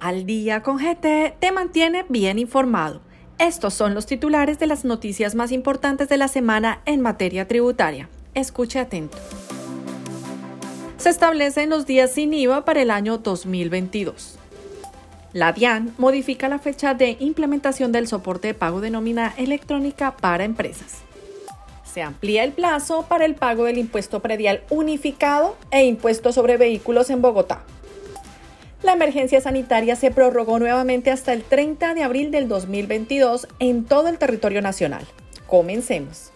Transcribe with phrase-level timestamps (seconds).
[0.00, 3.02] Al día con GT te mantiene bien informado.
[3.38, 8.08] Estos son los titulares de las noticias más importantes de la semana en materia tributaria.
[8.32, 9.18] Escuche atento.
[10.96, 14.38] Se establecen los días sin IVA para el año 2022.
[15.34, 20.44] La DIAN modifica la fecha de implementación del soporte de pago de nómina electrónica para
[20.44, 21.02] empresas.
[21.84, 27.10] Se amplía el plazo para el pago del impuesto predial unificado e impuesto sobre vehículos
[27.10, 27.64] en Bogotá.
[28.82, 34.08] La emergencia sanitaria se prorrogó nuevamente hasta el 30 de abril del 2022 en todo
[34.08, 35.04] el territorio nacional.
[35.46, 36.32] Comencemos.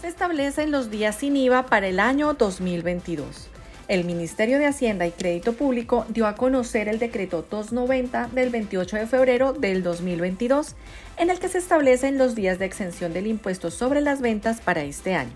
[0.00, 3.48] Se establecen los días sin IVA para el año 2022.
[3.86, 8.96] El Ministerio de Hacienda y Crédito Público dio a conocer el decreto 290 del 28
[8.96, 10.74] de febrero del 2022,
[11.16, 14.82] en el que se establecen los días de exención del impuesto sobre las ventas para
[14.82, 15.32] este año.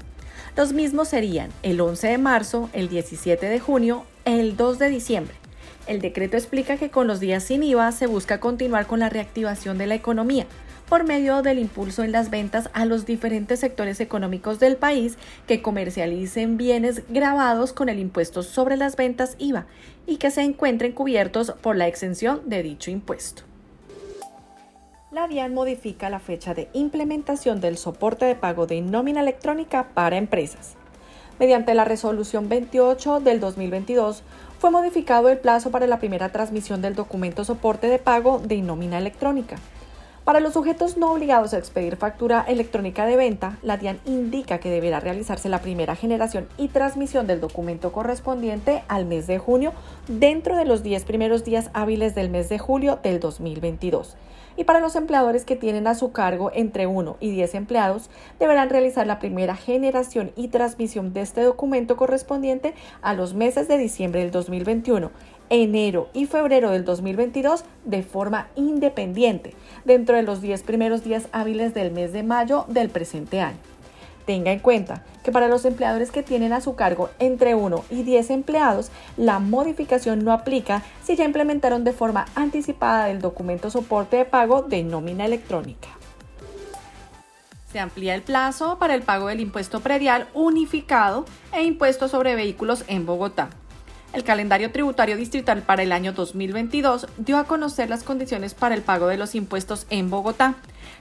[0.56, 5.34] Los mismos serían el 11 de marzo, el 17 de junio, el 2 de diciembre,
[5.86, 9.78] el decreto explica que con los días sin IVA se busca continuar con la reactivación
[9.78, 10.46] de la economía
[10.88, 15.16] por medio del impulso en las ventas a los diferentes sectores económicos del país
[15.46, 19.66] que comercialicen bienes grabados con el impuesto sobre las ventas IVA
[20.06, 23.44] y que se encuentren cubiertos por la exención de dicho impuesto.
[25.10, 30.16] La DIAN modifica la fecha de implementación del soporte de pago de nómina electrónica para
[30.16, 30.76] empresas.
[31.42, 34.22] Mediante la resolución 28 del 2022,
[34.60, 38.96] fue modificado el plazo para la primera transmisión del documento soporte de pago de nómina
[38.96, 39.56] electrónica.
[40.22, 44.70] Para los sujetos no obligados a expedir factura electrónica de venta, la DIAN indica que
[44.70, 49.72] deberá realizarse la primera generación y transmisión del documento correspondiente al mes de junio
[50.06, 54.14] dentro de los 10 primeros días hábiles del mes de julio del 2022
[54.56, 58.70] y para los empleadores que tienen a su cargo entre 1 y 10 empleados, deberán
[58.70, 64.20] realizar la primera generación y transmisión de este documento correspondiente a los meses de diciembre
[64.20, 65.10] del 2021,
[65.50, 69.54] enero y febrero del 2022 de forma independiente,
[69.84, 73.71] dentro de los 10 primeros días hábiles del mes de mayo del presente año.
[74.24, 78.02] Tenga en cuenta que para los empleadores que tienen a su cargo entre 1 y
[78.02, 84.16] 10 empleados, la modificación no aplica si ya implementaron de forma anticipada el documento soporte
[84.16, 85.88] de pago de nómina electrónica.
[87.72, 92.84] Se amplía el plazo para el pago del impuesto predial unificado e impuesto sobre vehículos
[92.86, 93.48] en Bogotá.
[94.12, 98.82] El calendario tributario distrital para el año 2022 dio a conocer las condiciones para el
[98.82, 100.56] pago de los impuestos en Bogotá.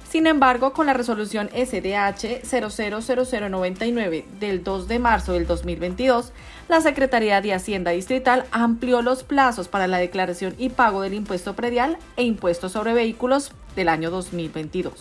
[0.09, 6.31] Sin embargo, con la resolución SDH 000099 del 2 de marzo del 2022,
[6.69, 11.53] la Secretaría de Hacienda Distrital amplió los plazos para la declaración y pago del impuesto
[11.53, 14.93] predial e impuesto sobre vehículos del año 2022.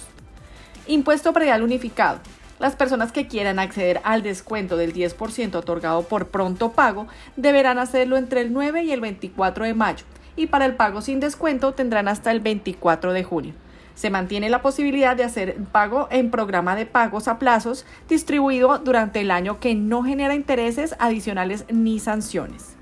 [0.88, 2.18] Impuesto predial unificado.
[2.60, 7.06] Las personas que quieran acceder al descuento del 10% otorgado por pronto pago
[7.36, 10.04] deberán hacerlo entre el 9 y el 24 de mayo
[10.36, 13.54] y para el pago sin descuento tendrán hasta el 24 de junio.
[13.94, 19.22] Se mantiene la posibilidad de hacer pago en programa de pagos a plazos distribuido durante
[19.22, 22.76] el año que no genera intereses adicionales ni sanciones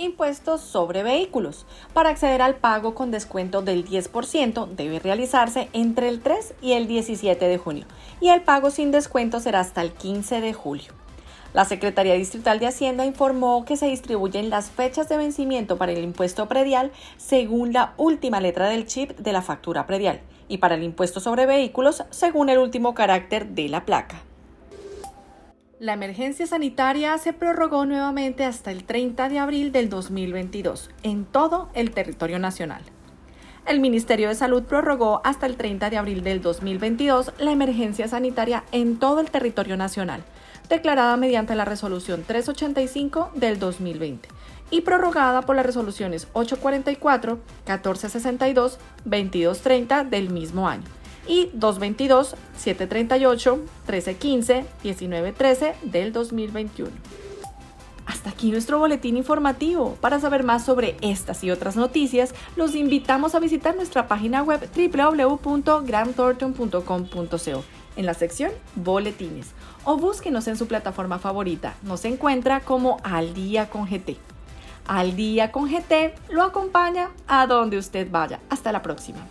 [0.00, 1.66] impuestos sobre vehículos.
[1.92, 6.86] Para acceder al pago con descuento del 10% debe realizarse entre el 3 y el
[6.86, 7.86] 17 de junio
[8.20, 10.92] y el pago sin descuento será hasta el 15 de julio.
[11.52, 16.04] La Secretaría Distrital de Hacienda informó que se distribuyen las fechas de vencimiento para el
[16.04, 20.84] impuesto predial según la última letra del chip de la factura predial y para el
[20.84, 24.29] impuesto sobre vehículos según el último carácter de la placa.
[25.80, 31.70] La emergencia sanitaria se prorrogó nuevamente hasta el 30 de abril del 2022 en todo
[31.72, 32.82] el territorio nacional.
[33.66, 38.62] El Ministerio de Salud prorrogó hasta el 30 de abril del 2022 la emergencia sanitaria
[38.72, 40.22] en todo el territorio nacional,
[40.68, 44.28] declarada mediante la resolución 385 del 2020
[44.70, 50.99] y prorrogada por las resoluciones 844, 1462, 2230 del mismo año
[51.30, 56.90] y 222, 738, 1315, 1913 del 2021.
[58.04, 59.96] Hasta aquí nuestro boletín informativo.
[60.00, 64.68] Para saber más sobre estas y otras noticias, los invitamos a visitar nuestra página web
[64.74, 67.64] www.grandthornton.com.co
[67.96, 69.52] en la sección Boletines
[69.84, 71.76] o búsquenos en su plataforma favorita.
[71.82, 74.16] Nos encuentra como Al Día con GT.
[74.88, 78.40] Al Día con GT lo acompaña a donde usted vaya.
[78.48, 79.24] Hasta la próxima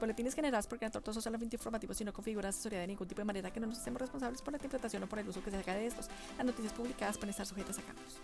[0.00, 3.26] boletines generados por Gran Tortoso solamente informativos y no configura asesoría de ningún tipo de
[3.26, 5.58] manera que no nos hacemos responsables por la interpretación o por el uso que se
[5.58, 6.08] haga de estos.
[6.36, 8.20] Las noticias publicadas pueden estar sujetas a cambios.